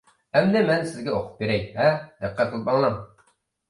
[0.39, 3.03] ئەمدى مەن سىزگە ئوقۇپ بېرەي، ھە، دىققەت قىلىپ ئاڭلاڭ.